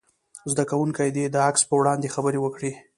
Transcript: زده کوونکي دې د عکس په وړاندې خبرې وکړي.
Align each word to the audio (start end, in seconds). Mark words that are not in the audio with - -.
زده 0.51 0.63
کوونکي 0.71 1.07
دې 1.15 1.25
د 1.31 1.35
عکس 1.47 1.61
په 1.69 1.73
وړاندې 1.79 2.13
خبرې 2.15 2.39
وکړي. 2.41 2.71